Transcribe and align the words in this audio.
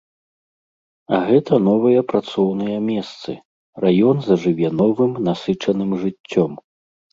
А 1.17 1.19
гэта 1.27 1.59
новыя 1.67 2.01
працоўныя 2.13 2.77
месцы, 2.89 3.37
раён 3.87 4.17
зажыве 4.31 4.67
новым 4.81 5.11
насычаным 5.31 5.97
жыццём. 6.03 6.51